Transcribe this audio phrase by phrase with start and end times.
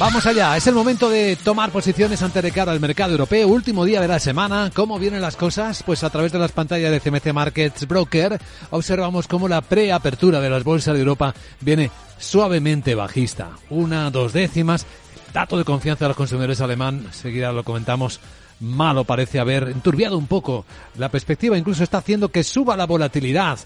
[0.00, 3.84] Vamos allá, es el momento de tomar posiciones ante de cara al mercado europeo, último
[3.84, 4.70] día de la semana.
[4.74, 5.82] ¿Cómo vienen las cosas?
[5.82, 8.40] Pues a través de las pantallas de CMC Markets Broker
[8.70, 14.86] observamos cómo la preapertura de las bolsas de Europa viene suavemente bajista, una, dos décimas.
[15.34, 18.20] Dato de confianza de los consumidores alemán, seguida lo comentamos,
[18.60, 20.64] malo parece haber enturbiado un poco
[20.96, 23.58] la perspectiva, incluso está haciendo que suba la volatilidad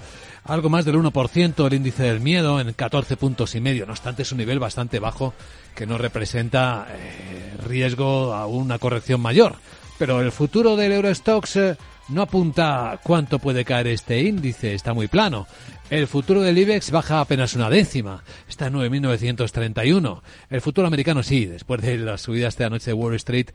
[0.45, 3.87] algo más del 1% el índice del miedo en 14 puntos y medio.
[3.87, 5.35] No obstante, es un nivel bastante bajo
[5.75, 9.57] que no representa eh, riesgo a una corrección mayor.
[9.99, 11.77] Pero el futuro del Eurostox eh,
[12.09, 15.47] no apunta cuánto puede caer este índice, está muy plano.
[15.89, 20.21] El futuro del IBEX baja apenas una décima, está en 9.931.
[20.51, 23.51] El futuro americano sí, después de las subidas de anoche de Wall Street,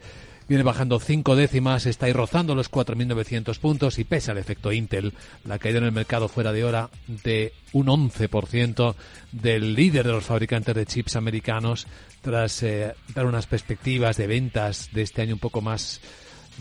[0.49, 5.13] viene bajando cinco décimas, está ahí rozando los 4.900 puntos y pese al efecto Intel,
[5.45, 8.95] la caída en el mercado fuera de hora de un 11%
[9.31, 11.85] del líder de los fabricantes de chips americanos
[12.21, 16.01] tras eh, dar unas perspectivas de ventas de este año un poco más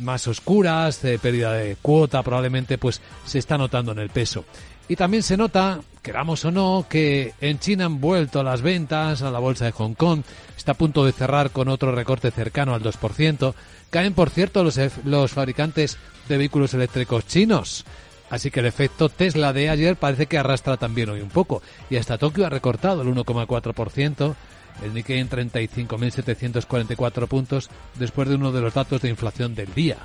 [0.00, 4.44] más oscuras, de pérdida de cuota, probablemente pues se está notando en el peso.
[4.86, 9.30] Y también se nota, queramos o no, que en China han vuelto las ventas a
[9.30, 10.22] la bolsa de Hong Kong.
[10.56, 13.52] Está a punto de cerrar con otro recorte cercano al 2%.
[13.90, 17.84] Caen, por cierto, los, los fabricantes de vehículos eléctricos chinos.
[18.30, 21.60] Así que el efecto Tesla de ayer parece que arrastra también hoy un poco.
[21.90, 24.34] Y hasta Tokio ha recortado el 1,4%.
[24.82, 29.98] El Nikkei en 35.744 puntos después de uno de los datos de inflación del día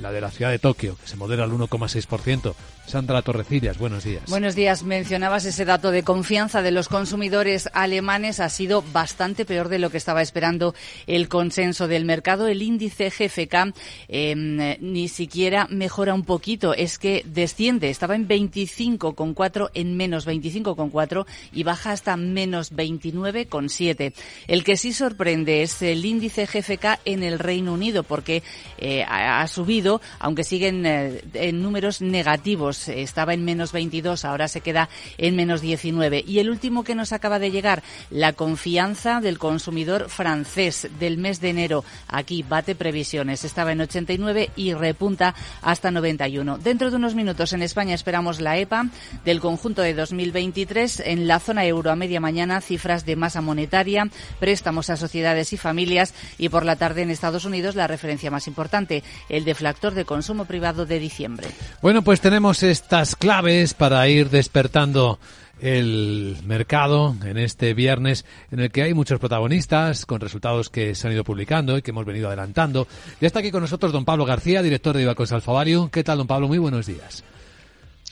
[0.00, 2.54] la de la ciudad de Tokio, que se modera al 1,6%.
[2.86, 4.22] Sandra Torrecillas, buenos días.
[4.28, 4.84] Buenos días.
[4.84, 8.38] Mencionabas ese dato de confianza de los consumidores alemanes.
[8.38, 10.72] Ha sido bastante peor de lo que estaba esperando
[11.08, 12.46] el consenso del mercado.
[12.46, 13.74] El índice GFK
[14.06, 16.74] em, ni siquiera mejora un poquito.
[16.74, 17.90] Es que desciende.
[17.90, 24.12] Estaba en 25,4 en menos 25,4 y baja hasta menos 29,7.
[24.46, 28.44] El que sí sorprende es el índice GFK en el Reino Unido porque
[28.78, 29.85] eh, ha subido
[30.18, 32.88] aunque siguen eh, en números negativos.
[32.88, 34.88] Estaba en menos 22, ahora se queda
[35.18, 36.24] en menos 19.
[36.26, 41.40] Y el último que nos acaba de llegar, la confianza del consumidor francés del mes
[41.40, 41.84] de enero.
[42.08, 43.44] Aquí bate previsiones.
[43.44, 46.58] Estaba en 89 y repunta hasta 91.
[46.58, 48.86] Dentro de unos minutos en España esperamos la EPA
[49.24, 51.00] del conjunto de 2023.
[51.00, 54.08] En la zona euro a media mañana cifras de masa monetaria,
[54.40, 58.46] préstamos a sociedades y familias y por la tarde en Estados Unidos la referencia más
[58.46, 61.48] importante, el deflación de consumo privado de diciembre.
[61.82, 65.18] Bueno, pues tenemos estas claves para ir despertando
[65.60, 71.06] el mercado en este viernes en el que hay muchos protagonistas con resultados que se
[71.06, 72.86] han ido publicando y que hemos venido adelantando.
[73.20, 75.88] Ya está aquí con nosotros don Pablo García, director de Ibacos Alfavalio.
[75.90, 76.48] ¿Qué tal, don Pablo?
[76.48, 77.24] Muy buenos días.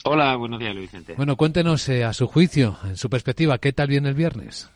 [0.03, 1.15] Hola, buenos días, Luis Vicente.
[1.17, 4.69] Bueno, cuéntenos eh, a su juicio, en su perspectiva, ¿qué tal viene el viernes?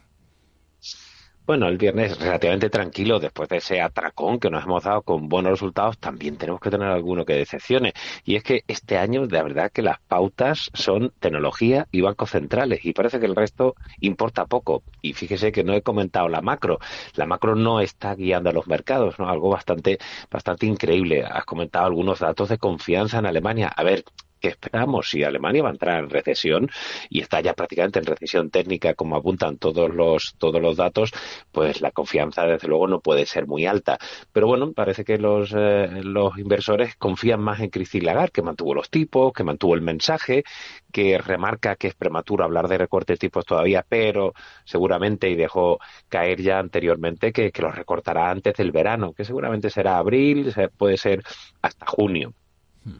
[1.50, 5.54] Bueno, el viernes relativamente tranquilo después de ese atracón que nos hemos dado con buenos
[5.54, 5.98] resultados.
[5.98, 7.94] También tenemos que tener alguno que decepcione.
[8.24, 12.86] Y es que este año, de verdad, que las pautas son tecnología y bancos centrales.
[12.86, 14.84] Y parece que el resto importa poco.
[15.02, 16.78] Y fíjese que no he comentado la macro.
[17.16, 19.28] La macro no está guiando a los mercados, ¿no?
[19.28, 19.98] Algo bastante,
[20.30, 21.24] bastante increíble.
[21.24, 23.74] Has comentado algunos datos de confianza en Alemania.
[23.76, 24.04] A ver,
[24.40, 25.10] ¿Qué esperamos?
[25.10, 26.70] Si Alemania va a entrar en recesión
[27.10, 31.12] y está ya prácticamente en recesión técnica, como apuntan todos los, todos los datos,
[31.52, 33.98] pues la confianza, desde luego, no puede ser muy alta.
[34.32, 38.74] Pero bueno, parece que los, eh, los inversores confían más en Christine Lagarde, que mantuvo
[38.74, 40.44] los tipos, que mantuvo el mensaje,
[40.92, 44.34] que remarca que es prematuro hablar de recortes de tipos todavía, pero
[44.64, 49.70] seguramente, y dejó caer ya anteriormente, que, que los recortará antes del verano, que seguramente
[49.70, 51.24] será abril, puede ser
[51.62, 52.34] hasta junio.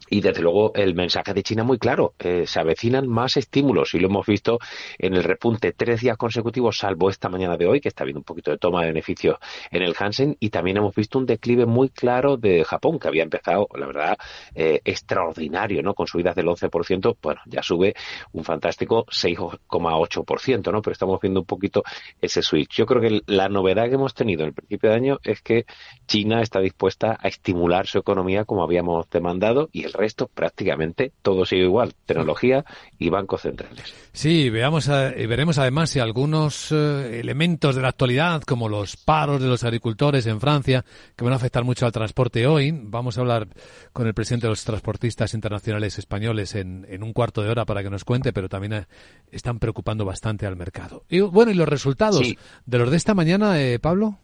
[0.10, 2.14] Y desde luego el mensaje de China muy claro.
[2.20, 4.60] Eh, se avecinan más estímulos y lo hemos visto
[4.98, 8.26] en el repunte tres días consecutivos, salvo esta mañana de hoy, que está habiendo un
[8.26, 9.38] poquito de toma de beneficios
[9.72, 10.38] en el Hansen.
[10.40, 14.18] Y también hemos visto un declive muy claro de Japón, que había empezado, la verdad,
[14.56, 15.94] eh, extraordinario, ¿no?
[15.94, 17.18] Con subidas del 11%.
[17.22, 17.96] Bueno, ya sube
[18.32, 20.82] un fantástico 6,8%, ¿no?
[20.82, 21.84] Pero estamos viendo un poquito
[22.22, 22.76] ese switch.
[22.76, 25.66] Yo creo que la novedad que hemos tenido en el principio de año es que
[26.08, 31.46] China está dispuesta a estimular su economía como habíamos demandado y el resto prácticamente todo
[31.46, 32.66] sigue igual, tecnología
[32.98, 33.94] y bancos centrales.
[34.12, 39.42] Sí, veamos y veremos además si algunos eh, elementos de la actualidad, como los paros
[39.42, 40.84] de los agricultores en Francia,
[41.16, 43.48] que van a afectar mucho al transporte hoy, vamos a hablar
[43.94, 47.90] con el presidente de los transportistas internacionales españoles en, un cuarto de hora para que
[47.90, 48.86] nos cuente, pero también eh,
[49.32, 51.06] están preocupando bastante al mercado.
[51.10, 52.22] Y bueno, y los resultados
[52.66, 54.18] de los de esta mañana, eh, Pablo.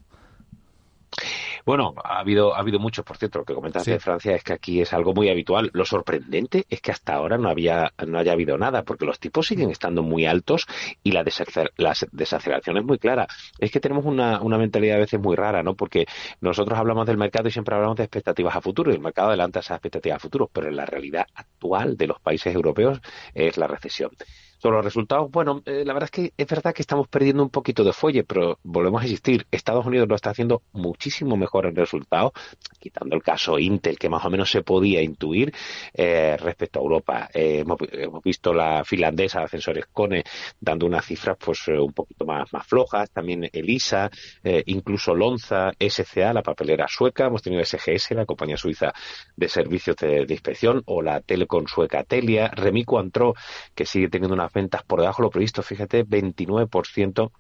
[1.66, 4.54] Bueno, ha habido, ha habido muchos, por cierto, lo que comentaste de Francia es que
[4.54, 5.72] aquí es algo muy habitual.
[5.74, 9.48] Lo sorprendente es que hasta ahora no había, no haya habido nada, porque los tipos
[9.48, 10.68] siguen estando muy altos
[11.02, 13.28] y la, desaceleración es muy clara.
[13.58, 15.74] Es que tenemos una, una mentalidad a veces muy rara, ¿no?
[15.74, 16.06] Porque
[16.40, 19.62] nosotros hablamos del mercado y siempre hablamos de expectativas a futuro, y el mercado adelanta
[19.62, 23.02] esas expectativas a futuro, pero en la realidad actual de los países europeos
[23.34, 24.12] es la recesión.
[24.66, 27.52] Sobre los resultados, bueno, eh, la verdad es que es verdad que estamos perdiendo un
[27.52, 31.76] poquito de fuelle, pero volvemos a insistir, Estados Unidos lo está haciendo muchísimo mejor en
[31.76, 32.32] resultados,
[32.80, 35.54] quitando el caso Intel, que más o menos se podía intuir
[35.94, 37.30] eh, respecto a Europa.
[37.32, 40.24] Eh, hemos, visto la finlandesa de Ascensores Cone
[40.60, 44.10] dando unas cifras pues un poquito más, más flojas, también Elisa,
[44.66, 48.92] incluso Lonza, SCA, la papelera sueca, hemos tenido SGS, la compañía suiza
[49.36, 53.36] de servicios de, inspección, o la telecom sueca Telia, Remico Antro,
[53.76, 55.62] que sigue teniendo una ventas por debajo de lo previsto.
[55.62, 57.31] Fíjate, 29%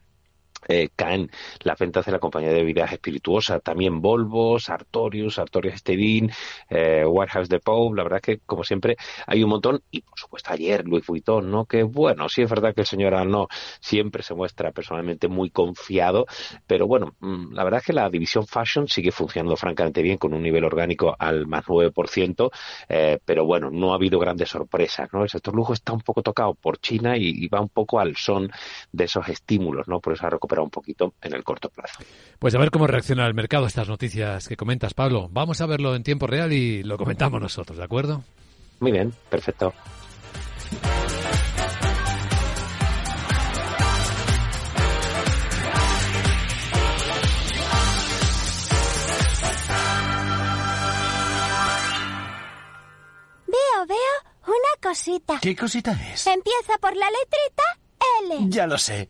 [0.67, 1.29] eh, caen
[1.63, 6.31] las ventas de la compañía de bebidas espirituosas, también Volvo, Sartorius, Sartorius Stedin,
[6.69, 8.97] eh, Warehouse Depot, la verdad que como siempre
[9.27, 11.65] hay un montón y por supuesto ayer Louis Vuitton, ¿no?
[11.65, 13.47] Que bueno, sí es verdad que el señor Arnaud
[13.79, 16.25] siempre se muestra personalmente muy confiado,
[16.65, 20.33] pero bueno, mm, la verdad es que la división fashion sigue funcionando francamente bien con
[20.33, 22.51] un nivel orgánico al más 9%,
[22.89, 25.23] eh, pero bueno, no ha habido grandes sorpresas, ¿no?
[25.23, 28.51] El sector lujo está un poco tocado por China y va un poco al son
[28.91, 29.99] de esos estímulos, ¿no?
[29.99, 31.99] Por esa recuperación un poquito en el corto plazo.
[32.39, 35.27] Pues a ver cómo reacciona el mercado a estas noticias que comentas, Pablo.
[35.31, 38.23] Vamos a verlo en tiempo real y lo comentamos nosotros, ¿de acuerdo?
[38.79, 39.73] Muy bien, perfecto.
[53.47, 53.97] Veo, veo
[54.47, 55.39] una cosita.
[55.41, 56.27] ¿Qué cosita es?
[56.27, 57.63] Empieza por la letrita
[58.23, 58.49] L.
[58.49, 59.09] Ya lo sé.